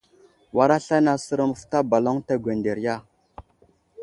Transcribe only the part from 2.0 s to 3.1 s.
ənta gwənderiya.